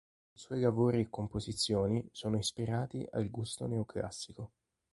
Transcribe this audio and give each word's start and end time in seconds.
I 0.35 0.39
suoi 0.39 0.59
lavori 0.61 0.99
e 1.01 1.09
composizioni 1.11 2.09
sono 2.11 2.35
ispirati 2.35 3.05
al 3.11 3.29
gusto 3.29 3.67
neoclassico. 3.67 4.53